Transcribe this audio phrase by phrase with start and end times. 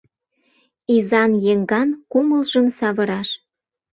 [0.95, 3.29] Изан-еҥган кумылжым савыраш: